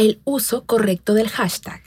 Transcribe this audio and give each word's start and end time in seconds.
El 0.00 0.18
uso 0.24 0.64
correcto 0.64 1.12
del 1.12 1.28
hashtag. 1.28 1.82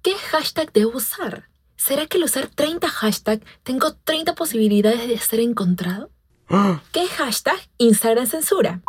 ¿Qué 0.00 0.14
hashtag 0.14 0.72
debo 0.72 0.98
usar? 0.98 1.48
¿Será 1.74 2.06
que 2.06 2.16
al 2.16 2.22
usar 2.22 2.46
30 2.46 2.88
hashtags 2.88 3.44
tengo 3.64 3.92
30 4.04 4.36
posibilidades 4.36 5.08
de 5.08 5.18
ser 5.18 5.40
encontrado? 5.40 6.08
¿Qué 6.92 7.08
hashtag 7.08 7.58
Instagram 7.78 8.26
censura? 8.28 8.82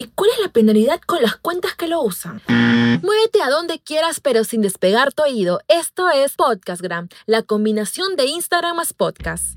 ¿Y 0.00 0.08
cuál 0.08 0.30
es 0.30 0.40
la 0.40 0.48
penalidad 0.48 1.00
con 1.06 1.22
las 1.22 1.36
cuentas 1.36 1.76
que 1.76 1.86
lo 1.86 2.02
usan? 2.02 2.42
Muévete 2.48 3.42
a 3.42 3.48
donde 3.48 3.78
quieras 3.78 4.18
pero 4.18 4.42
sin 4.42 4.62
despegar 4.62 5.12
tu 5.12 5.22
oído. 5.22 5.60
Esto 5.68 6.10
es 6.10 6.34
Podcastgram, 6.34 7.10
la 7.26 7.44
combinación 7.44 8.16
de 8.16 8.26
Instagram 8.26 8.74
más 8.74 8.92
podcast. 8.92 9.56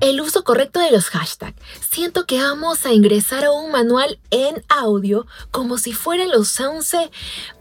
El 0.00 0.20
uso 0.20 0.44
correcto 0.44 0.78
de 0.78 0.92
los 0.92 1.06
hashtags. 1.06 1.56
Siento 1.90 2.24
que 2.24 2.40
vamos 2.40 2.86
a 2.86 2.92
ingresar 2.92 3.44
a 3.44 3.50
un 3.50 3.72
manual 3.72 4.20
en 4.30 4.62
audio 4.68 5.26
como 5.50 5.76
si 5.76 5.92
fueran 5.92 6.30
los 6.30 6.58
11 6.58 7.10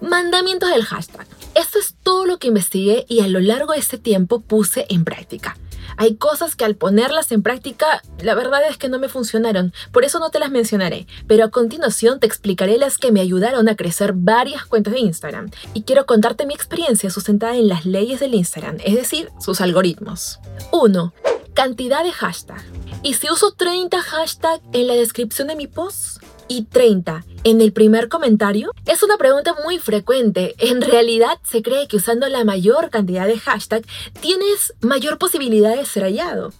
mandamientos 0.01 0.69
del 0.69 0.85
hashtag. 0.85 1.25
Esto 1.55 1.79
es 1.79 1.95
todo 2.03 2.27
lo 2.27 2.37
que 2.37 2.49
investigué 2.49 3.05
y 3.09 3.21
a 3.21 3.27
lo 3.27 3.39
largo 3.39 3.73
de 3.73 3.79
este 3.79 3.97
tiempo 3.97 4.39
puse 4.39 4.85
en 4.89 5.03
práctica. 5.03 5.57
Hay 5.97 6.17
cosas 6.17 6.55
que 6.55 6.63
al 6.63 6.75
ponerlas 6.75 7.31
en 7.31 7.41
práctica, 7.41 8.03
la 8.21 8.35
verdad 8.35 8.61
es 8.69 8.77
que 8.77 8.87
no 8.87 8.99
me 8.99 9.09
funcionaron, 9.09 9.73
por 9.91 10.03
eso 10.05 10.19
no 10.19 10.29
te 10.29 10.37
las 10.37 10.51
mencionaré, 10.51 11.07
pero 11.25 11.45
a 11.45 11.49
continuación 11.49 12.19
te 12.19 12.27
explicaré 12.27 12.77
las 12.77 12.99
que 12.99 13.11
me 13.11 13.21
ayudaron 13.21 13.67
a 13.67 13.75
crecer 13.75 14.13
varias 14.13 14.63
cuentas 14.65 14.93
de 14.93 14.99
Instagram 14.99 15.49
y 15.73 15.83
quiero 15.83 16.05
contarte 16.05 16.45
mi 16.45 16.53
experiencia 16.53 17.09
sustentada 17.09 17.55
en 17.55 17.67
las 17.67 17.87
leyes 17.87 18.19
del 18.19 18.35
Instagram, 18.35 18.77
es 18.83 18.93
decir, 18.93 19.31
sus 19.39 19.59
algoritmos. 19.59 20.39
1 20.71 21.13
cantidad 21.57 22.03
de 22.03 22.11
hashtag. 22.11 22.63
¿Y 23.01 23.15
si 23.15 23.31
uso 23.31 23.51
30 23.51 23.99
hashtags 23.99 24.63
en 24.73 24.85
la 24.85 24.93
descripción 24.93 25.47
de 25.47 25.55
mi 25.55 25.65
post? 25.65 26.21
¿Y 26.47 26.65
30 26.65 27.25
en 27.43 27.61
el 27.61 27.73
primer 27.73 28.09
comentario? 28.09 28.71
Es 28.85 29.01
una 29.01 29.17
pregunta 29.17 29.55
muy 29.65 29.79
frecuente. 29.79 30.53
En 30.59 30.83
realidad 30.83 31.39
se 31.43 31.63
cree 31.63 31.87
que 31.87 31.97
usando 31.97 32.27
la 32.29 32.43
mayor 32.43 32.91
cantidad 32.91 33.25
de 33.25 33.39
hashtags 33.39 33.87
tienes 34.21 34.75
mayor 34.81 35.17
posibilidad 35.17 35.75
de 35.75 35.87
ser 35.87 36.03
hallado. 36.03 36.53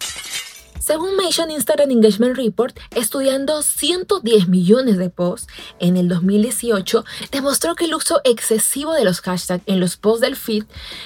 Según 0.88 1.16
Mention 1.16 1.50
Instagram 1.50 1.90
Engagement 1.90 2.34
Report, 2.34 2.74
estudiando 2.92 3.60
110 3.60 4.48
millones 4.48 4.96
de 4.96 5.10
posts 5.10 5.46
en 5.80 5.98
el 5.98 6.08
2018, 6.08 7.04
demostró 7.30 7.74
que 7.74 7.84
el 7.84 7.94
uso 7.94 8.22
excesivo 8.24 8.94
de 8.94 9.04
los 9.04 9.20
hashtags 9.20 9.62
en 9.66 9.80
los 9.80 9.98
posts 9.98 10.22
del 10.22 10.34
feed 10.34 10.64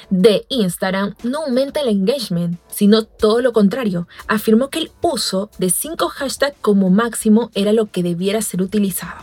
de 0.09 0.47
Instagram 0.51 1.17
no 1.25 1.43
aumenta 1.43 1.81
el 1.81 1.89
engagement, 1.89 2.61
sino 2.69 3.03
todo 3.03 3.41
lo 3.41 3.53
contrario. 3.53 4.07
Afirmó 4.29 4.71
que 4.71 4.79
el 4.79 4.93
uso 5.01 5.51
de 5.59 5.71
5 5.71 6.11
hashtags 6.11 6.57
como 6.61 6.89
máximo 6.89 7.51
era 7.53 7.73
lo 7.73 7.87
que 7.87 8.05
debiera 8.05 8.41
ser 8.41 8.63
utilizado. 8.63 9.21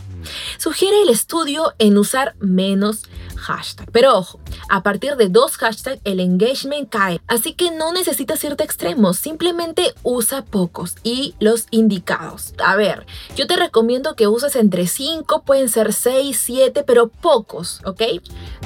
Sugiere 0.58 1.02
el 1.04 1.10
estudio 1.10 1.74
en 1.80 1.98
usar 1.98 2.36
menos 2.42 3.04
hashtags. 3.40 3.92
Pero 3.92 4.18
ojo, 4.18 4.40
a 4.70 4.84
partir 4.84 5.16
de 5.16 5.30
dos 5.30 5.58
hashtags 5.58 6.02
el 6.04 6.20
engagement 6.20 6.90
cae, 6.90 7.22
así 7.28 7.54
que 7.54 7.72
no 7.72 7.92
necesitas 7.94 8.44
irte 8.44 8.64
extremos, 8.64 9.18
simplemente 9.18 9.94
usa 10.04 10.44
pocos 10.44 10.96
y 11.04 11.36
los 11.40 11.66
indicados. 11.72 12.54
A 12.64 12.76
ver, 12.76 13.06
yo 13.36 13.48
te 13.48 13.56
recomiendo 13.56 14.16
que 14.16 14.28
uses 14.28 14.56
entre 14.56 14.88
5, 14.88 15.44
pueden 15.44 15.70
ser 15.70 15.94
6, 15.94 16.40
7, 16.40 16.84
pero 16.84 17.08
pocos, 17.08 17.82
¿ok? 17.86 18.02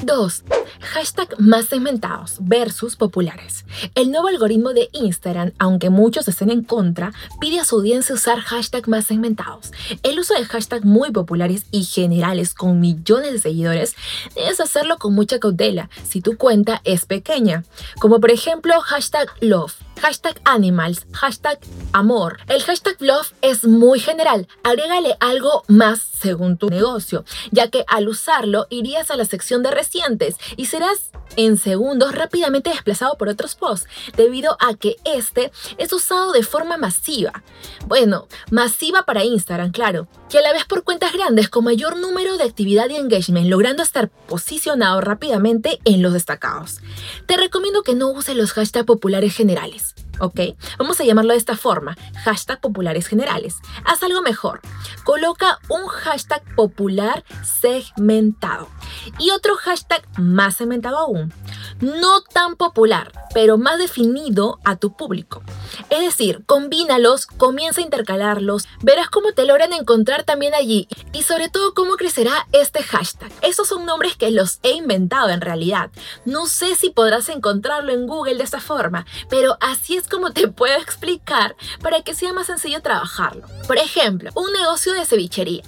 2. 0.03 0.43
Hashtag 0.79 1.39
más 1.39 1.65
segmentados 1.65 2.37
versus 2.41 2.95
populares. 2.95 3.65
El 3.95 4.11
nuevo 4.11 4.27
algoritmo 4.27 4.73
de 4.73 4.89
Instagram, 4.91 5.53
aunque 5.59 5.89
muchos 5.89 6.27
estén 6.27 6.49
en 6.49 6.63
contra, 6.63 7.13
pide 7.39 7.59
a 7.59 7.65
su 7.65 7.75
audiencia 7.75 8.15
usar 8.15 8.39
hashtags 8.39 8.87
más 8.87 9.05
segmentados. 9.05 9.71
El 10.03 10.19
uso 10.19 10.33
de 10.33 10.45
hashtags 10.45 10.85
muy 10.85 11.11
populares 11.11 11.65
y 11.71 11.83
generales 11.83 12.53
con 12.53 12.79
millones 12.79 13.33
de 13.33 13.39
seguidores 13.39 13.95
debes 14.35 14.59
hacerlo 14.63 14.97
con 14.97 15.13
mucha 15.13 15.39
cautela 15.39 15.89
si 16.07 16.21
tu 16.21 16.37
cuenta 16.37 16.81
es 16.83 17.05
pequeña, 17.05 17.63
como 17.99 18.19
por 18.19 18.31
ejemplo 18.31 18.79
hashtag 18.81 19.29
love 19.41 19.75
hashtag 20.03 20.41
animals, 20.43 21.05
hashtag 21.13 21.59
amor. 21.93 22.37
El 22.49 22.61
hashtag 22.63 22.97
love 22.99 23.33
es 23.41 23.63
muy 23.63 24.01
general. 24.01 24.47
Agrégale 24.63 25.15
algo 25.21 25.63
más 25.67 26.01
según 26.01 26.57
tu 26.57 26.69
negocio, 26.69 27.23
ya 27.51 27.69
que 27.69 27.85
al 27.87 28.09
usarlo 28.09 28.67
irías 28.69 29.11
a 29.11 29.15
la 29.15 29.23
sección 29.23 29.63
de 29.63 29.71
recientes 29.71 30.35
y 30.57 30.65
serás 30.65 31.11
en 31.35 31.57
segundos 31.57 32.13
rápidamente 32.13 32.69
desplazado 32.69 33.17
por 33.17 33.29
otros 33.29 33.55
posts, 33.55 33.87
debido 34.15 34.55
a 34.59 34.75
que 34.75 34.97
este 35.03 35.51
es 35.77 35.91
usado 35.93 36.31
de 36.31 36.43
forma 36.43 36.77
masiva. 36.77 37.43
Bueno, 37.87 38.27
masiva 38.51 39.03
para 39.03 39.23
Instagram, 39.23 39.71
claro, 39.71 40.07
que 40.29 40.39
a 40.39 40.41
la 40.41 40.53
vez 40.53 40.65
por 40.65 40.83
cuentas 40.83 41.13
grandes 41.13 41.49
con 41.49 41.63
mayor 41.63 41.97
número 41.97 42.37
de 42.37 42.43
actividad 42.43 42.89
y 42.89 42.97
engagement, 42.97 43.47
logrando 43.47 43.83
estar 43.83 44.09
posicionado 44.53 45.01
rápidamente 45.01 45.79
en 45.83 46.03
los 46.03 46.13
destacados. 46.13 46.79
Te 47.25 47.37
recomiendo 47.37 47.81
que 47.81 47.95
no 47.95 48.11
uses 48.11 48.35
los 48.35 48.53
hashtags 48.53 48.85
populares 48.85 49.35
generales. 49.35 49.95
¿ok? 50.19 50.39
Vamos 50.77 50.99
a 50.99 51.03
llamarlo 51.03 51.31
de 51.31 51.39
esta 51.39 51.57
forma, 51.57 51.97
hashtag 52.23 52.61
populares 52.61 53.07
generales. 53.07 53.55
Haz 53.83 54.03
algo 54.03 54.21
mejor. 54.21 54.61
Coloca 55.03 55.57
un 55.69 55.87
hashtag 55.87 56.43
popular 56.55 57.23
segmentado 57.43 58.69
y 59.17 59.31
otro 59.31 59.55
hashtag 59.55 60.03
más 60.19 60.55
segmentado 60.55 60.99
aún. 60.99 61.33
No 61.83 62.21
tan 62.21 62.55
popular, 62.55 63.11
pero 63.33 63.57
más 63.57 63.77
definido 63.77 64.57
a 64.63 64.77
tu 64.77 64.95
público. 64.95 65.43
Es 65.89 65.99
decir, 65.99 66.45
combínalos, 66.45 67.25
comienza 67.25 67.81
a 67.81 67.83
intercalarlos, 67.83 68.69
verás 68.81 69.09
cómo 69.09 69.33
te 69.33 69.45
logran 69.45 69.73
encontrar 69.73 70.23
también 70.23 70.53
allí 70.53 70.87
y 71.11 71.23
sobre 71.23 71.49
todo 71.49 71.73
cómo 71.73 71.95
crecerá 71.95 72.47
este 72.53 72.83
hashtag. 72.83 73.33
Esos 73.41 73.67
son 73.67 73.85
nombres 73.85 74.15
que 74.15 74.31
los 74.31 74.59
he 74.63 74.71
inventado 74.71 75.27
en 75.27 75.41
realidad. 75.41 75.91
No 76.23 76.45
sé 76.45 76.75
si 76.75 76.89
podrás 76.89 77.27
encontrarlo 77.27 77.91
en 77.91 78.07
Google 78.07 78.35
de 78.35 78.45
esta 78.45 78.61
forma, 78.61 79.05
pero 79.29 79.57
así 79.59 79.97
es 79.97 80.07
como 80.07 80.31
te 80.31 80.47
puedo 80.47 80.79
explicar 80.79 81.57
para 81.81 82.01
que 82.01 82.15
sea 82.15 82.31
más 82.31 82.47
sencillo 82.47 82.81
trabajarlo. 82.81 83.45
Por 83.67 83.77
ejemplo, 83.77 84.31
un 84.35 84.53
negocio 84.53 84.93
de 84.93 85.05
cevichería. 85.05 85.63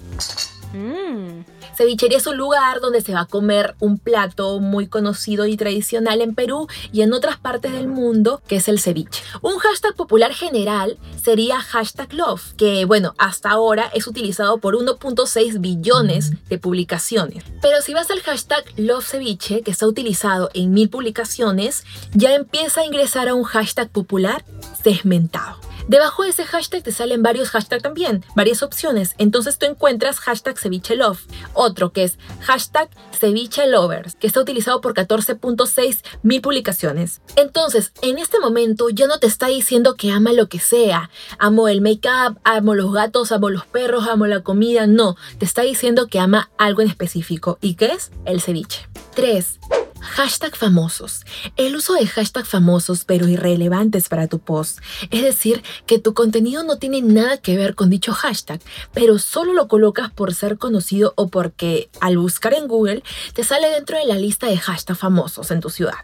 Mm. 0.76 1.46
Cevichería 1.76 2.18
es 2.18 2.28
un 2.28 2.38
lugar 2.38 2.80
donde 2.80 3.02
se 3.02 3.14
va 3.14 3.22
a 3.22 3.26
comer 3.26 3.76
un 3.80 3.98
plato 3.98 4.60
muy 4.60 4.88
conocido 4.88 5.46
y 5.46 5.58
tradicional 5.58 6.22
en 6.22 6.36
Perú 6.36 6.68
y 6.92 7.02
en 7.02 7.14
otras 7.14 7.38
partes 7.38 7.74
del 7.74 7.88
mundo, 7.88 8.42
que 8.48 8.58
es 8.58 8.68
el 8.68 8.80
ceviche. 8.80 9.24
Un 9.42 9.58
hashtag 9.58 9.96
popular 9.96 10.34
general 10.34 10.98
sería 11.22 11.60
hashtag 11.60 12.14
love, 12.14 12.54
que 12.56 12.86
bueno, 12.86 13.14
hasta 13.18 13.50
ahora 13.50 13.90
es 13.94 14.08
utilizado 14.08 14.60
por 14.60 14.76
1.6 14.76 15.60
billones 15.60 16.32
de 16.50 16.58
publicaciones. 16.58 17.44
Pero 17.62 17.82
si 17.82 17.94
vas 17.94 18.10
al 18.12 18.22
hashtag 18.22 18.64
love 18.78 19.06
ceviche, 19.06 19.62
que 19.62 19.72
está 19.72 19.88
utilizado 19.88 20.50
en 20.54 20.72
mil 20.72 20.90
publicaciones, 20.90 21.84
ya 22.14 22.36
empieza 22.36 22.82
a 22.82 22.86
ingresar 22.86 23.28
a 23.28 23.36
un 23.36 23.44
hashtag 23.44 23.90
popular 23.90 24.46
segmentado. 24.84 25.58
Debajo 25.88 26.24
de 26.24 26.30
ese 26.30 26.46
hashtag 26.46 26.82
te 26.82 26.92
salen 26.92 27.22
varios 27.22 27.50
hashtags 27.50 27.84
también, 27.84 28.26
varias 28.36 28.64
opciones. 28.64 29.14
Entonces 29.18 29.60
tú 29.60 29.68
encuentras 29.68 30.20
hashtag 30.20 30.58
ceviche 30.58 30.96
love. 30.96 31.22
Otro 31.54 31.92
que 31.92 32.04
es 32.04 32.18
hashtag 32.42 32.90
ceviche 33.12 33.68
lovers, 33.68 34.16
que 34.16 34.26
está 34.26 34.42
utilizado 34.42 34.82
por 34.82 34.96
14.6 34.96 36.04
mil 36.24 36.42
publicaciones. 36.42 37.22
Entonces, 37.36 37.92
en 38.02 38.18
este 38.18 38.40
momento 38.40 38.90
ya 38.90 39.08
no 39.08 39.20
te 39.20 39.28
está 39.28 39.48
diciendo 39.48 39.96
que 39.96 40.12
ama 40.12 40.34
lo 40.34 40.50
que 40.50 40.60
sea. 40.60 41.10
Amo 41.38 41.68
el 41.68 41.82
make-up, 41.82 42.40
amo 42.44 42.74
los 42.74 42.92
gatos, 42.92 43.32
amo 43.32 43.50
los 43.50 43.66
perros, 43.66 44.08
amo 44.08 44.26
la 44.26 44.42
comida. 44.42 44.88
No, 44.88 45.16
te 45.38 45.46
está 45.46 45.62
diciendo 45.62 46.08
que 46.08 46.20
ama 46.20 46.50
algo 46.58 46.82
en 46.82 46.90
específico. 46.90 47.60
¿Y 47.62 47.76
qué 47.76 47.88
es? 47.88 48.12
El 48.26 48.42
ceviche. 48.42 48.88
3. 49.16 49.60
Hashtag 50.00 50.56
famosos. 50.56 51.26
El 51.58 51.76
uso 51.76 51.94
de 51.94 52.06
hashtag 52.08 52.46
famosos 52.46 53.06
pero 53.06 53.28
irrelevantes 53.28 54.10
para 54.10 54.28
tu 54.28 54.40
post. 54.40 54.80
Es 55.12 55.24
decir, 55.24 55.64
que 55.86 56.00
tu 56.00 56.14
contenido 56.14 56.64
no 56.64 56.78
tiene 56.78 57.02
nada 57.02 57.38
que 57.38 57.56
ver 57.56 57.76
con 57.76 57.90
dicho 57.90 58.14
hashtag, 58.14 58.62
pero 58.94 59.20
solo 59.20 59.54
lo 59.54 59.68
colocas 59.68 60.12
por 60.12 60.34
ser 60.34 60.58
conocido 60.58 61.14
o 61.16 61.30
porque 61.30 61.90
al 62.02 62.18
buscar 62.18 62.54
en 62.54 62.68
Google 62.68 63.04
te 63.34 63.44
sale 63.44 63.70
dentro 63.70 63.98
de 63.98 64.06
la 64.06 64.16
lista 64.16 64.48
de 64.48 64.58
hashtag 64.58 64.96
famosos 64.96 65.52
en 65.52 65.60
tu 65.60 65.70
ciudad. 65.70 65.96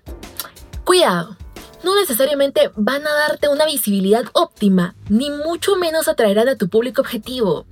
Cuidado. 0.83 1.37
No 1.83 1.95
necesariamente 1.95 2.71
van 2.75 3.05
a 3.05 3.13
darte 3.13 3.49
una 3.49 3.65
visibilidad 3.65 4.25
óptima, 4.33 4.95
ni 5.09 5.29
mucho 5.29 5.75
menos 5.75 6.07
atraerán 6.07 6.49
a 6.49 6.55
tu 6.55 6.69
público 6.69 7.01
objetivo. 7.01 7.65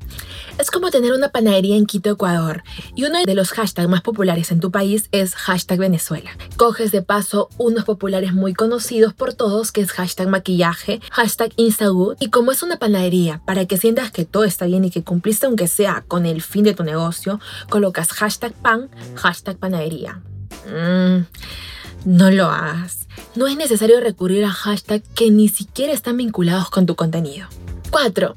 Es 0.58 0.72
como 0.72 0.92
tener 0.92 1.14
una 1.14 1.30
panadería 1.30 1.78
en 1.78 1.86
Quito, 1.86 2.10
Ecuador, 2.12 2.64
y 2.96 3.06
uno 3.06 3.24
de 3.24 3.36
los 3.36 3.52
hashtags 3.52 3.88
más 3.88 4.02
populares 4.02 4.52
en 4.52 4.60
tu 4.60 4.72
país 4.72 5.08
es 5.12 5.36
hashtag 5.36 5.80
Venezuela. 5.80 6.32
Coges 6.58 6.92
de 6.92 7.02
paso 7.02 7.50
unos 7.58 7.86
populares 7.86 8.34
muy 8.34 8.54
conocidos 8.54 9.14
por 9.14 9.34
todos, 9.34 9.72
que 9.72 9.82
es 9.82 9.92
hashtag 9.92 10.28
maquillaje, 10.28 11.00
hashtag 11.12 11.54
Instagood, 11.56 12.18
y 12.20 12.30
como 12.30 12.52
es 12.52 12.64
una 12.64 12.78
panadería, 12.78 13.42
para 13.46 13.66
que 13.66 13.78
sientas 13.78 14.12
que 14.12 14.26
todo 14.26 14.44
está 14.44 14.66
bien 14.66 14.84
y 14.86 14.92
que 14.92 15.04
cumpliste 15.04 15.46
aunque 15.46 15.68
sea 15.68 16.04
con 16.08 16.26
el 16.26 16.42
fin 16.42 16.64
de 16.64 16.74
tu 16.74 16.84
negocio, 16.84 17.40
colocas 17.70 18.10
hashtag 18.10 18.54
pan, 18.54 18.90
hashtag 19.16 19.58
panadería. 19.58 20.22
Mm, 20.68 21.26
no 22.06 22.32
lo 22.32 22.48
hagas. 22.48 23.09
No 23.36 23.48
es 23.48 23.56
necesario 23.56 24.00
recurrir 24.00 24.44
a 24.44 24.52
hashtags 24.52 25.08
que 25.16 25.30
ni 25.30 25.50
siquiera 25.50 25.94
están 25.94 26.18
vinculados 26.18 26.70
con 26.70 26.86
tu 26.86 26.96
contenido. 26.96 27.48
4. 27.92 28.36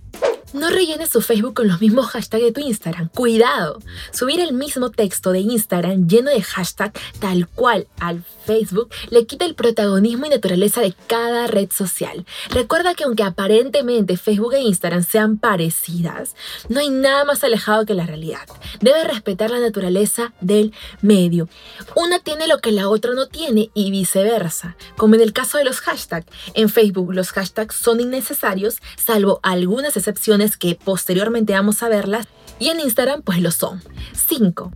No 0.52 0.68
rellenes 0.68 1.08
tu 1.08 1.22
Facebook 1.22 1.54
con 1.54 1.66
los 1.66 1.80
mismos 1.80 2.08
hashtags 2.08 2.44
de 2.44 2.52
tu 2.52 2.60
Instagram. 2.60 3.08
Cuidado. 3.08 3.78
Subir 4.12 4.38
el 4.38 4.52
mismo 4.52 4.90
texto 4.90 5.32
de 5.32 5.40
Instagram 5.40 6.06
lleno 6.06 6.30
de 6.30 6.42
hashtag 6.42 6.92
tal 7.20 7.48
cual 7.48 7.86
al 8.00 8.22
Facebook 8.44 8.90
le 9.08 9.24
quita 9.24 9.46
el 9.46 9.54
protagonismo 9.54 10.26
y 10.26 10.28
naturaleza 10.28 10.82
de 10.82 10.94
cada 11.06 11.46
red 11.46 11.70
social. 11.72 12.26
Recuerda 12.50 12.94
que 12.94 13.04
aunque 13.04 13.22
aparentemente 13.22 14.18
Facebook 14.18 14.52
e 14.52 14.60
Instagram 14.60 15.04
sean 15.04 15.38
parecidas, 15.38 16.36
no 16.68 16.80
hay 16.80 16.90
nada 16.90 17.24
más 17.24 17.42
alejado 17.44 17.86
que 17.86 17.94
la 17.94 18.04
realidad. 18.04 18.46
Debes 18.80 19.06
respetar 19.06 19.50
la 19.50 19.60
naturaleza 19.60 20.34
del 20.42 20.74
medio. 21.00 21.48
Una 21.94 22.18
tiene 22.18 22.46
lo 22.46 22.58
que 22.58 22.72
la 22.72 22.90
otra 22.90 23.14
no 23.14 23.26
tiene 23.26 23.70
y 23.72 23.90
viceversa. 23.90 24.76
Como 24.98 25.14
en 25.14 25.22
el 25.22 25.32
caso 25.32 25.56
de 25.56 25.64
los 25.64 25.80
hashtags. 25.80 26.26
En 26.52 26.68
Facebook 26.68 27.14
los 27.14 27.30
hashtags 27.30 27.74
son 27.74 28.00
innecesarios, 28.00 28.82
salvo 28.96 29.40
algunas 29.42 29.96
excepciones 29.96 30.41
que 30.56 30.74
posteriormente 30.74 31.52
vamos 31.52 31.82
a 31.82 31.88
verlas 31.88 32.26
y 32.58 32.68
en 32.68 32.80
Instagram 32.80 33.22
pues 33.22 33.40
lo 33.40 33.50
son. 33.50 33.82
5. 34.28 34.72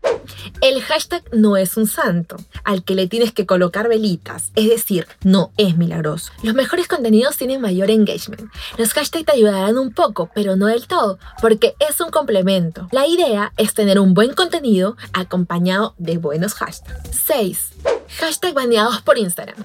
El 0.61 0.83
hashtag 0.83 1.23
no 1.33 1.57
es 1.57 1.77
un 1.77 1.87
santo 1.87 2.37
al 2.65 2.85
que 2.85 2.95
le 2.95 3.07
tienes 3.07 3.33
que 3.33 3.47
colocar 3.47 3.89
velitas, 3.89 4.51
es 4.55 4.69
decir, 4.69 5.07
no 5.23 5.53
es 5.57 5.77
milagroso. 5.77 6.33
Los 6.43 6.55
mejores 6.55 6.89
contenidos 6.89 7.37
tienen 7.37 7.61
mayor 7.61 7.91
engagement. 7.91 8.51
Los 8.77 8.93
hashtags 8.93 9.27
te 9.27 9.33
ayudarán 9.33 9.79
un 9.79 9.93
poco, 9.93 10.31
pero 10.35 10.57
no 10.57 10.67
del 10.67 10.87
todo, 10.87 11.19
porque 11.41 11.75
es 11.79 12.01
un 12.01 12.11
complemento. 12.11 12.89
La 12.93 13.07
idea 13.07 13.53
es 13.57 13.75
tener 13.75 13.99
un 13.99 14.15
buen 14.15 14.35
contenido 14.35 14.97
acompañado 15.13 15.95
de 15.99 16.19
buenos 16.19 16.55
hashtags. 16.55 17.17
6. 17.27 17.71
Hashtag 18.19 18.55
baneados 18.55 19.03
por 19.03 19.19
Instagram. 19.19 19.57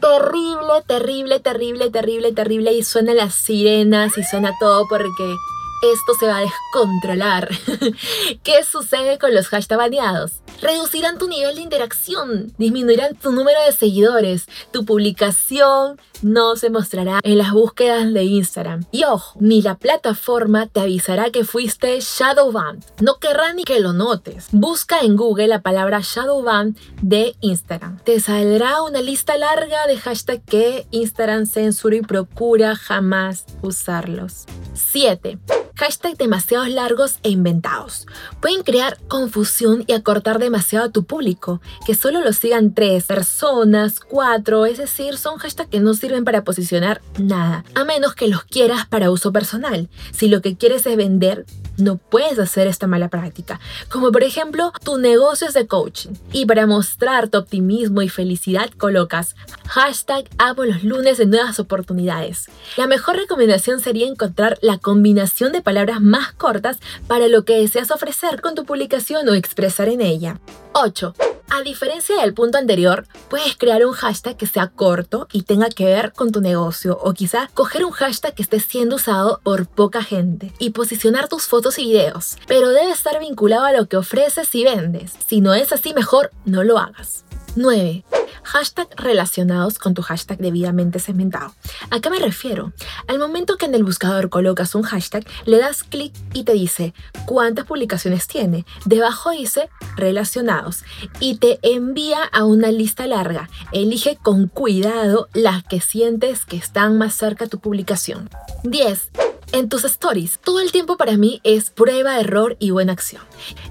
Terrible, 0.00 0.82
terrible, 0.86 1.40
terrible, 1.40 1.90
terrible, 1.90 2.32
terrible. 2.32 2.72
Y 2.72 2.82
suena 2.84 3.14
las 3.14 3.34
sirenas 3.34 4.16
y 4.16 4.24
suena 4.24 4.52
todo 4.58 4.86
porque 4.88 5.34
esto 5.82 6.14
se 6.14 6.26
va 6.26 6.38
a 6.38 6.40
descontrolar. 6.40 7.48
¿Qué 8.42 8.64
sucede 8.64 9.18
con 9.18 9.34
los 9.34 9.48
hashtags 9.48 9.78
baneados? 9.78 10.32
Reducirán 10.60 11.18
tu 11.18 11.28
nivel 11.28 11.56
de 11.56 11.62
interacción, 11.62 12.52
disminuirán 12.56 13.16
tu 13.16 13.32
número 13.32 13.58
de 13.66 13.72
seguidores, 13.72 14.46
tu 14.70 14.84
publicación 14.84 16.00
no 16.22 16.54
se 16.54 16.70
mostrará 16.70 17.18
en 17.24 17.36
las 17.36 17.52
búsquedas 17.52 18.12
de 18.12 18.22
Instagram. 18.22 18.84
Y 18.92 19.02
ojo, 19.04 19.36
ni 19.40 19.60
la 19.60 19.76
plataforma 19.76 20.66
te 20.66 20.80
avisará 20.80 21.30
que 21.30 21.44
fuiste 21.44 21.98
Shadowban. 22.00 22.78
No 23.00 23.18
querrá 23.18 23.52
ni 23.52 23.64
que 23.64 23.80
lo 23.80 23.92
notes. 23.92 24.46
Busca 24.52 25.00
en 25.00 25.16
Google 25.16 25.48
la 25.48 25.62
palabra 25.62 26.00
Shadowban 26.00 26.76
de 27.00 27.34
Instagram. 27.40 27.98
Te 28.04 28.20
saldrá 28.20 28.82
una 28.82 29.02
lista 29.02 29.36
larga 29.36 29.86
de 29.88 29.98
hashtags 29.98 30.44
que 30.46 30.86
Instagram 30.92 31.46
censura 31.46 31.96
y 31.96 32.02
procura 32.02 32.76
jamás 32.76 33.46
usarlos. 33.62 34.44
7 34.74 35.38
hashtags 35.76 36.18
demasiado 36.18 36.66
largos 36.66 37.18
e 37.22 37.30
inventados. 37.30 38.06
Pueden 38.40 38.62
crear 38.62 38.98
confusión 39.08 39.84
y 39.86 39.92
acortar 39.92 40.38
demasiado 40.38 40.86
a 40.86 40.90
tu 40.90 41.04
público, 41.04 41.60
que 41.86 41.94
solo 41.94 42.20
lo 42.20 42.32
sigan 42.32 42.74
tres 42.74 43.04
personas, 43.04 44.00
cuatro, 44.00 44.66
es 44.66 44.78
decir, 44.78 45.16
son 45.16 45.38
hashtags 45.38 45.70
que 45.70 45.80
no 45.80 45.94
sirven 45.94 46.24
para 46.24 46.44
posicionar 46.44 47.00
nada, 47.18 47.64
a 47.74 47.84
menos 47.84 48.14
que 48.14 48.28
los 48.28 48.44
quieras 48.44 48.86
para 48.86 49.10
uso 49.10 49.32
personal. 49.32 49.88
Si 50.12 50.28
lo 50.28 50.42
que 50.42 50.56
quieres 50.56 50.86
es 50.86 50.96
vender, 50.96 51.46
no 51.76 51.96
puedes 51.96 52.38
hacer 52.38 52.66
esta 52.66 52.86
mala 52.86 53.08
práctica. 53.08 53.60
Como 53.90 54.12
por 54.12 54.22
ejemplo, 54.22 54.72
tu 54.84 54.98
negocio 54.98 55.48
es 55.48 55.54
de 55.54 55.66
coaching 55.66 56.10
y 56.32 56.46
para 56.46 56.66
mostrar 56.66 57.28
tu 57.28 57.38
optimismo 57.38 58.02
y 58.02 58.08
felicidad 58.08 58.70
colocas 58.70 59.34
hashtag 59.68 60.28
amo 60.38 60.64
los 60.64 60.84
lunes 60.84 61.18
de 61.18 61.26
nuevas 61.26 61.58
oportunidades. 61.58 62.48
La 62.76 62.86
mejor 62.86 63.16
recomendación 63.16 63.80
sería 63.80 64.06
encontrar 64.06 64.58
la 64.62 64.78
combinación 64.78 65.52
de 65.52 65.62
palabras 65.62 66.00
más 66.00 66.32
cortas 66.32 66.78
para 67.06 67.28
lo 67.28 67.44
que 67.44 67.58
deseas 67.58 67.90
ofrecer 67.90 68.40
con 68.40 68.54
tu 68.54 68.64
publicación 68.64 69.28
o 69.28 69.34
expresar 69.34 69.88
en 69.88 70.00
ella. 70.00 70.40
8. 70.74 71.14
A 71.54 71.60
diferencia 71.60 72.16
del 72.22 72.32
punto 72.32 72.56
anterior, 72.56 73.06
puedes 73.28 73.58
crear 73.58 73.84
un 73.84 73.92
hashtag 73.92 74.38
que 74.38 74.46
sea 74.46 74.68
corto 74.68 75.28
y 75.32 75.42
tenga 75.42 75.68
que 75.68 75.84
ver 75.84 76.14
con 76.14 76.32
tu 76.32 76.40
negocio 76.40 76.98
o 77.02 77.12
quizá 77.12 77.50
coger 77.52 77.84
un 77.84 77.90
hashtag 77.90 78.34
que 78.34 78.42
esté 78.42 78.58
siendo 78.58 78.96
usado 78.96 79.38
por 79.44 79.66
poca 79.66 80.02
gente 80.02 80.54
y 80.58 80.70
posicionar 80.70 81.28
tus 81.28 81.42
fotos 81.42 81.78
y 81.78 81.84
videos, 81.84 82.38
pero 82.48 82.70
debe 82.70 82.90
estar 82.90 83.20
vinculado 83.20 83.66
a 83.66 83.72
lo 83.72 83.86
que 83.86 83.98
ofreces 83.98 84.54
y 84.54 84.64
vendes. 84.64 85.12
Si 85.26 85.42
no 85.42 85.52
es 85.52 85.74
así, 85.74 85.92
mejor 85.92 86.30
no 86.46 86.64
lo 86.64 86.78
hagas. 86.78 87.26
9 87.54 88.02
hashtag 88.42 88.88
relacionados 88.96 89.78
con 89.78 89.94
tu 89.94 90.02
hashtag 90.02 90.38
debidamente 90.38 90.98
segmentado. 90.98 91.54
¿A 91.90 92.00
qué 92.00 92.10
me 92.10 92.18
refiero? 92.18 92.72
Al 93.08 93.18
momento 93.18 93.56
que 93.56 93.66
en 93.66 93.74
el 93.74 93.84
buscador 93.84 94.30
colocas 94.30 94.74
un 94.74 94.82
hashtag, 94.82 95.24
le 95.46 95.58
das 95.58 95.82
clic 95.82 96.12
y 96.32 96.44
te 96.44 96.52
dice 96.52 96.94
cuántas 97.26 97.66
publicaciones 97.66 98.26
tiene. 98.26 98.64
Debajo 98.84 99.30
dice 99.30 99.68
relacionados 99.96 100.84
y 101.20 101.36
te 101.36 101.58
envía 101.62 102.24
a 102.24 102.44
una 102.44 102.70
lista 102.70 103.06
larga. 103.06 103.48
Elige 103.72 104.16
con 104.16 104.48
cuidado 104.48 105.28
las 105.32 105.62
que 105.64 105.80
sientes 105.80 106.44
que 106.44 106.56
están 106.56 106.98
más 106.98 107.14
cerca 107.14 107.44
de 107.44 107.50
tu 107.50 107.58
publicación. 107.58 108.28
10 108.64 109.10
en 109.52 109.68
tus 109.68 109.84
stories. 109.84 110.38
Todo 110.42 110.60
el 110.60 110.72
tiempo 110.72 110.96
para 110.96 111.16
mí 111.16 111.40
es 111.44 111.70
prueba, 111.70 112.18
error 112.18 112.56
y 112.58 112.70
buena 112.70 112.92
acción. 112.92 113.22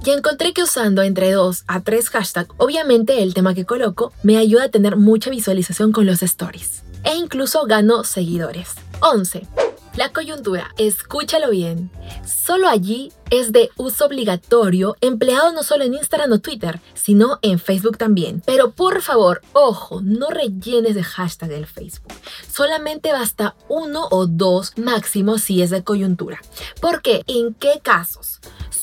Y 0.05 0.11
encontré 0.11 0.53
que 0.53 0.63
usando 0.63 1.01
entre 1.01 1.31
2 1.31 1.63
a 1.67 1.81
3 1.81 2.09
hashtags, 2.09 2.53
obviamente 2.57 3.21
el 3.21 3.33
tema 3.33 3.53
que 3.53 3.65
coloco 3.65 4.13
me 4.23 4.37
ayuda 4.37 4.65
a 4.65 4.69
tener 4.69 4.95
mucha 4.95 5.29
visualización 5.29 5.91
con 5.91 6.05
los 6.05 6.23
stories. 6.23 6.83
E 7.03 7.15
incluso 7.15 7.65
gano 7.65 8.03
seguidores. 8.03 8.69
11. 9.01 9.47
La 9.95 10.13
coyuntura, 10.13 10.69
escúchalo 10.77 11.49
bien. 11.49 11.91
Solo 12.25 12.69
allí 12.69 13.11
es 13.31 13.51
de 13.51 13.71
uso 13.77 14.05
obligatorio, 14.05 14.95
empleado 15.01 15.51
no 15.53 15.63
solo 15.63 15.83
en 15.83 15.95
Instagram 15.95 16.33
o 16.33 16.39
Twitter, 16.39 16.79
sino 16.93 17.39
en 17.41 17.57
Facebook 17.57 17.97
también. 17.97 18.43
Pero 18.45 18.71
por 18.71 19.01
favor, 19.01 19.41
ojo, 19.53 20.01
no 20.01 20.29
rellenes 20.29 20.93
de 20.93 21.03
hashtag 21.03 21.49
del 21.49 21.65
Facebook. 21.65 22.13
Solamente 22.47 23.11
basta 23.11 23.55
uno 23.69 24.07
o 24.11 24.27
dos 24.27 24.77
máximo 24.77 25.39
si 25.39 25.61
es 25.63 25.71
de 25.71 25.83
coyuntura. 25.83 26.39
¿Por 26.79 27.01
qué? 27.01 27.23
¿En 27.25 27.55
qué 27.55 27.79
casos? 27.81 28.39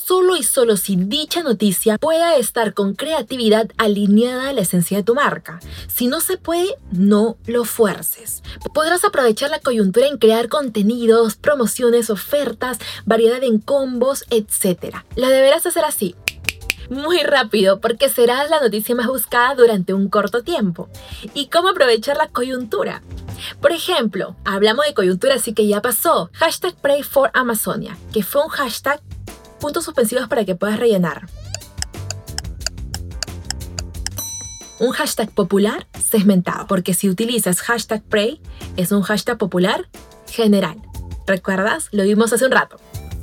solo 0.09 0.35
y 0.35 0.41
solo 0.41 0.75
si 0.75 0.95
dicha 0.95 1.43
noticia 1.43 1.99
pueda 1.99 2.35
estar 2.35 2.73
con 2.73 2.95
creatividad 2.95 3.69
alineada 3.77 4.49
a 4.49 4.53
la 4.53 4.61
esencia 4.61 4.97
de 4.97 5.03
tu 5.03 5.13
marca. 5.13 5.59
Si 5.87 6.07
no 6.07 6.19
se 6.19 6.35
puede, 6.35 6.79
no 6.91 7.37
lo 7.45 7.63
fuerces. 7.63 8.41
Podrás 8.73 9.03
aprovechar 9.03 9.51
la 9.51 9.59
coyuntura 9.59 10.07
en 10.07 10.17
crear 10.17 10.49
contenidos, 10.49 11.35
promociones, 11.35 12.09
ofertas, 12.09 12.79
variedad 13.05 13.43
en 13.43 13.59
combos, 13.59 14.25
etc. 14.39 14.97
Lo 15.15 15.27
deberás 15.27 15.65
hacer 15.65 15.85
así 15.85 16.15
muy 16.89 17.19
rápido 17.19 17.79
porque 17.79 18.09
serás 18.09 18.49
la 18.49 18.59
noticia 18.59 18.95
más 18.95 19.07
buscada 19.07 19.55
durante 19.55 19.93
un 19.93 20.09
corto 20.09 20.43
tiempo. 20.43 20.89
¿Y 21.33 21.47
cómo 21.47 21.69
aprovechar 21.69 22.17
la 22.17 22.27
coyuntura? 22.27 23.03
Por 23.61 23.71
ejemplo, 23.71 24.35
hablamos 24.43 24.85
de 24.85 24.93
coyuntura, 24.93 25.35
así 25.35 25.53
que 25.53 25.67
ya 25.67 25.81
pasó. 25.81 26.29
Hashtag 26.33 26.75
Pray 26.81 27.03
for 27.03 27.31
Amazonia, 27.33 27.97
que 28.11 28.23
fue 28.23 28.43
un 28.43 28.49
hashtag 28.49 29.01
puntos 29.59 29.85
suspensivos 29.85 30.27
para 30.27 30.45
que 30.45 30.55
puedas 30.55 30.79
rellenar. 30.79 31.27
Un 34.79 34.91
hashtag 34.91 35.29
popular 35.31 35.87
segmentado, 35.99 36.65
porque 36.65 36.93
si 36.93 37.09
utilizas 37.09 37.59
hashtag 37.61 38.01
pray, 38.03 38.41
es 38.77 38.93
un 38.93 39.01
hashtag 39.01 39.37
popular 39.37 39.89
general. 40.31 40.81
¿Recuerdas? 41.27 41.89
Lo 41.91 42.03
vimos 42.03 42.31
hace 42.31 42.45
un 42.45 42.51
rato. 42.51 42.77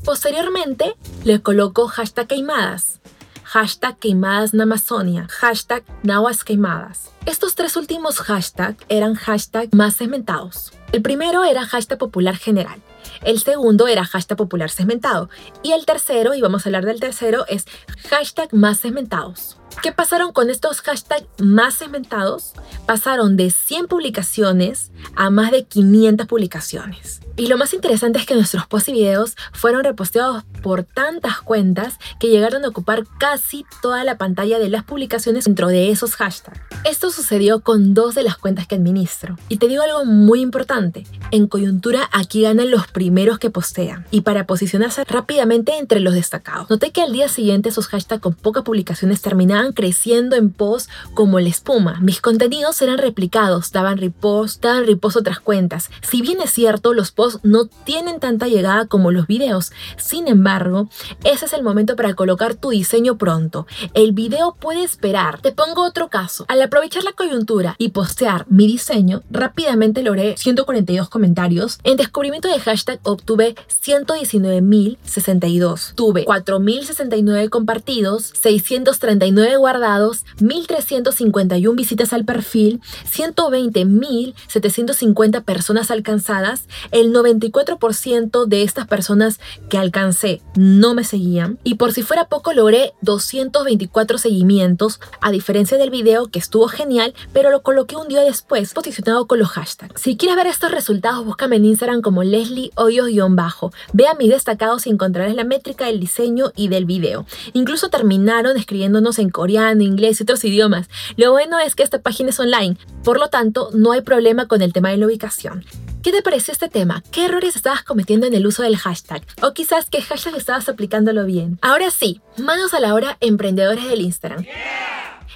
Posteriormente, 0.06 0.94
le 1.24 1.42
coloco 1.42 1.88
hashtag 1.88 2.28
queimadas, 2.28 3.00
hashtag 3.42 3.98
queimadas 3.98 4.54
en 4.54 4.60
Amazonia, 4.60 5.26
hashtag 5.28 5.82
nahuas 6.04 6.44
queimadas. 6.44 7.10
Estos 7.26 7.56
tres 7.56 7.76
últimos 7.76 8.20
hashtags 8.20 8.84
eran 8.88 9.16
hashtags 9.16 9.74
más 9.74 9.96
segmentados. 9.96 10.72
El 10.92 11.02
primero 11.02 11.42
era 11.42 11.66
hashtag 11.66 11.98
popular 11.98 12.36
general. 12.36 12.80
El 13.24 13.40
segundo 13.40 13.88
era 13.88 14.04
hashtag 14.04 14.38
popular 14.38 14.70
segmentado. 14.70 15.28
Y 15.64 15.72
el 15.72 15.84
tercero, 15.84 16.34
y 16.34 16.40
vamos 16.40 16.64
a 16.64 16.68
hablar 16.68 16.84
del 16.84 17.00
tercero, 17.00 17.44
es 17.48 17.64
hashtag 18.08 18.54
más 18.54 18.78
segmentados. 18.78 19.58
¿Qué 19.82 19.92
pasaron 19.92 20.32
con 20.32 20.50
estos 20.50 20.80
hashtags 20.80 21.26
más 21.38 21.74
segmentados? 21.74 22.54
Pasaron 22.86 23.36
de 23.36 23.50
100 23.50 23.86
publicaciones 23.86 24.90
a 25.14 25.30
más 25.30 25.50
de 25.50 25.64
500 25.64 26.26
publicaciones. 26.26 27.20
Y 27.38 27.48
lo 27.48 27.58
más 27.58 27.74
interesante 27.74 28.18
es 28.18 28.24
que 28.24 28.34
nuestros 28.34 28.66
posts 28.66 28.88
y 28.88 28.92
videos 28.92 29.36
fueron 29.52 29.84
reposteados 29.84 30.44
por 30.62 30.84
tantas 30.84 31.42
cuentas 31.42 31.98
que 32.18 32.28
llegaron 32.28 32.64
a 32.64 32.68
ocupar 32.68 33.04
casi 33.18 33.66
toda 33.82 34.04
la 34.04 34.16
pantalla 34.16 34.58
de 34.58 34.70
las 34.70 34.84
publicaciones 34.84 35.44
dentro 35.44 35.68
de 35.68 35.90
esos 35.90 36.16
hashtags. 36.16 36.58
Esto 36.84 37.10
sucedió 37.10 37.60
con 37.60 37.92
dos 37.92 38.14
de 38.14 38.22
las 38.22 38.38
cuentas 38.38 38.66
que 38.66 38.76
administro. 38.76 39.36
Y 39.50 39.58
te 39.58 39.68
digo 39.68 39.82
algo 39.82 40.06
muy 40.06 40.40
importante. 40.40 41.06
En 41.30 41.46
coyuntura 41.46 42.08
aquí 42.10 42.42
ganan 42.42 42.70
los 42.70 42.86
primeros 42.86 43.38
que 43.38 43.50
postean. 43.50 44.06
Y 44.10 44.22
para 44.22 44.46
posicionarse 44.46 45.04
rápidamente 45.04 45.76
entre 45.76 46.00
los 46.00 46.14
destacados. 46.14 46.70
Noté 46.70 46.90
que 46.90 47.02
al 47.02 47.12
día 47.12 47.28
siguiente 47.28 47.68
esos 47.68 47.88
hashtags 47.88 48.22
con 48.22 48.32
pocas 48.32 48.62
publicaciones 48.62 49.20
terminaban 49.20 49.65
creciendo 49.72 50.36
en 50.36 50.50
posts 50.50 50.90
como 51.14 51.40
la 51.40 51.48
espuma. 51.48 52.00
Mis 52.00 52.20
contenidos 52.20 52.80
eran 52.82 52.98
replicados, 52.98 53.72
daban 53.72 53.98
repost, 53.98 54.62
daban 54.62 54.86
repost 54.86 55.16
otras 55.16 55.40
cuentas. 55.40 55.90
Si 56.02 56.22
bien 56.22 56.40
es 56.40 56.50
cierto, 56.50 56.92
los 56.92 57.12
posts 57.12 57.40
no 57.42 57.66
tienen 57.66 58.20
tanta 58.20 58.48
llegada 58.48 58.86
como 58.86 59.10
los 59.10 59.26
videos. 59.26 59.72
Sin 59.96 60.28
embargo, 60.28 60.88
ese 61.24 61.46
es 61.46 61.52
el 61.52 61.62
momento 61.62 61.96
para 61.96 62.14
colocar 62.14 62.54
tu 62.54 62.70
diseño 62.70 63.18
pronto. 63.18 63.66
El 63.94 64.12
video 64.12 64.56
puede 64.58 64.82
esperar. 64.82 65.40
Te 65.40 65.52
pongo 65.52 65.84
otro 65.84 66.08
caso. 66.08 66.44
Al 66.48 66.62
aprovechar 66.62 67.04
la 67.04 67.12
coyuntura 67.12 67.76
y 67.78 67.90
postear 67.90 68.46
mi 68.48 68.66
diseño, 68.66 69.22
rápidamente 69.30 70.02
logré 70.02 70.36
142 70.36 71.08
comentarios. 71.08 71.78
En 71.84 71.96
descubrimiento 71.96 72.48
de 72.48 72.58
hashtag 72.60 72.98
obtuve 73.02 73.54
119.062. 73.68 75.94
Tuve 75.94 76.24
4.069 76.24 77.48
compartidos, 77.48 78.32
639 78.40 79.55
guardados, 79.56 80.24
1.351 80.40 81.74
visitas 81.74 82.12
al 82.12 82.24
perfil, 82.24 82.80
120.750 83.10 85.44
personas 85.44 85.90
alcanzadas, 85.90 86.68
el 86.90 87.12
94% 87.12 88.46
de 88.46 88.62
estas 88.62 88.86
personas 88.86 89.40
que 89.68 89.78
alcancé 89.78 90.42
no 90.54 90.94
me 90.94 91.04
seguían 91.04 91.58
y 91.64 91.74
por 91.74 91.92
si 91.92 92.02
fuera 92.02 92.28
poco 92.28 92.52
logré 92.52 92.92
224 93.02 94.18
seguimientos 94.18 95.00
a 95.20 95.30
diferencia 95.30 95.78
del 95.78 95.90
video 95.90 96.28
que 96.28 96.38
estuvo 96.38 96.68
genial 96.68 97.14
pero 97.32 97.50
lo 97.50 97.62
coloqué 97.62 97.96
un 97.96 98.08
día 98.08 98.22
después 98.22 98.74
posicionado 98.74 99.26
con 99.26 99.38
los 99.38 99.50
hashtags. 99.50 100.00
Si 100.00 100.16
quieres 100.16 100.36
ver 100.36 100.46
estos 100.46 100.70
resultados 100.70 101.24
búscame 101.24 101.56
en 101.56 101.66
Instagram 101.66 102.02
como 102.02 102.22
Leslie 102.22 102.70
Hoyos-bajo. 102.76 103.72
Ve 103.92 104.08
a 104.08 104.14
mis 104.14 104.30
destacados 104.30 104.86
y 104.86 104.90
encontrarás 104.90 105.34
la 105.34 105.44
métrica 105.44 105.86
del 105.86 106.00
diseño 106.00 106.52
y 106.56 106.68
del 106.68 106.84
video. 106.84 107.26
Incluso 107.52 107.88
terminaron 107.88 108.56
escribiéndonos 108.56 109.18
en 109.18 109.30
inglés 109.50 110.20
y 110.20 110.22
otros 110.22 110.44
idiomas. 110.44 110.88
Lo 111.16 111.32
bueno 111.32 111.58
es 111.58 111.74
que 111.74 111.82
esta 111.82 112.00
página 112.00 112.30
es 112.30 112.40
online, 112.40 112.76
por 113.04 113.18
lo 113.18 113.28
tanto 113.28 113.70
no 113.72 113.92
hay 113.92 114.02
problema 114.02 114.46
con 114.48 114.62
el 114.62 114.72
tema 114.72 114.90
de 114.90 114.96
la 114.96 115.06
ubicación. 115.06 115.64
¿Qué 116.02 116.12
te 116.12 116.22
pareció 116.22 116.52
este 116.52 116.68
tema? 116.68 117.02
¿Qué 117.10 117.24
errores 117.24 117.56
estabas 117.56 117.82
cometiendo 117.82 118.26
en 118.26 118.34
el 118.34 118.46
uso 118.46 118.62
del 118.62 118.76
hashtag? 118.76 119.22
O 119.42 119.52
quizás 119.52 119.90
qué 119.90 120.00
hashtag 120.00 120.36
estabas 120.36 120.68
aplicándolo 120.68 121.24
bien. 121.24 121.58
Ahora 121.62 121.90
sí, 121.90 122.20
manos 122.38 122.74
a 122.74 122.80
la 122.80 122.94
hora, 122.94 123.16
emprendedores 123.20 123.88
del 123.88 124.02
Instagram. 124.02 124.44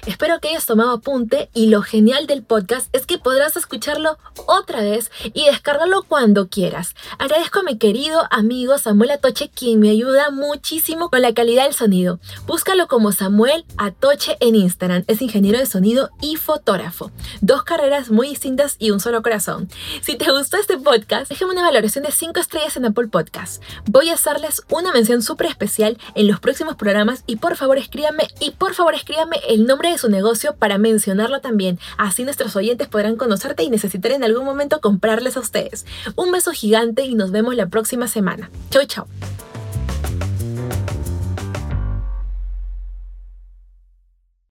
Espero 0.07 0.39
que 0.39 0.49
hayas 0.49 0.65
tomado 0.65 0.91
apunte 0.91 1.49
y 1.53 1.67
lo 1.67 1.83
genial 1.83 2.25
del 2.25 2.41
podcast 2.41 2.89
es 2.91 3.05
que 3.05 3.19
podrás 3.19 3.55
escucharlo 3.55 4.17
otra 4.47 4.81
vez 4.81 5.11
y 5.33 5.45
descargarlo 5.45 6.01
cuando 6.01 6.47
quieras. 6.47 6.95
Agradezco 7.19 7.59
a 7.59 7.63
mi 7.63 7.77
querido 7.77 8.23
amigo 8.31 8.79
Samuel 8.79 9.11
Atoche 9.11 9.49
quien 9.49 9.79
me 9.79 9.91
ayuda 9.91 10.31
muchísimo 10.31 11.09
con 11.09 11.21
la 11.21 11.35
calidad 11.35 11.65
del 11.65 11.75
sonido. 11.75 12.19
Búscalo 12.47 12.87
como 12.87 13.11
Samuel 13.11 13.63
Atoche 13.77 14.37
en 14.39 14.55
Instagram. 14.55 15.03
Es 15.05 15.21
ingeniero 15.21 15.59
de 15.59 15.67
sonido 15.67 16.09
y 16.19 16.35
fotógrafo. 16.37 17.11
Dos 17.41 17.61
carreras 17.63 18.09
muy 18.09 18.29
distintas 18.29 18.77
y 18.79 18.89
un 18.89 18.99
solo 18.99 19.21
corazón. 19.21 19.69
Si 20.01 20.15
te 20.15 20.31
gustó 20.31 20.57
este 20.57 20.79
podcast, 20.79 21.29
déjame 21.29 21.53
una 21.53 21.61
valoración 21.61 22.05
de 22.05 22.11
5 22.11 22.39
estrellas 22.39 22.75
en 22.75 22.85
Apple 22.85 23.07
Podcast. 23.07 23.61
Voy 23.85 24.09
a 24.09 24.15
hacerles 24.15 24.63
una 24.69 24.91
mención 24.93 25.21
súper 25.21 25.45
especial 25.45 25.99
en 26.15 26.27
los 26.27 26.39
próximos 26.39 26.75
programas 26.75 27.23
y 27.27 27.35
por 27.35 27.55
favor 27.55 27.77
escríbanme 27.77 28.27
y 28.39 28.49
por 28.51 28.73
favor 28.73 28.95
escríbanme 28.95 29.39
el 29.47 29.67
nombre 29.67 29.90
de 29.91 29.97
su 29.97 30.09
negocio 30.09 30.55
para 30.55 30.77
mencionarlo 30.77 31.41
también. 31.41 31.79
Así 31.97 32.23
nuestros 32.23 32.55
oyentes 32.55 32.87
podrán 32.87 33.15
conocerte 33.15 33.63
y 33.63 33.69
necesitar 33.69 34.11
en 34.11 34.23
algún 34.23 34.45
momento 34.45 34.81
comprarles 34.81 35.37
a 35.37 35.39
ustedes. 35.39 35.85
Un 36.15 36.31
beso 36.31 36.51
gigante 36.51 37.03
y 37.03 37.15
nos 37.15 37.31
vemos 37.31 37.55
la 37.55 37.67
próxima 37.67 38.07
semana. 38.07 38.49
Chau, 38.69 38.85
chau. 38.85 39.07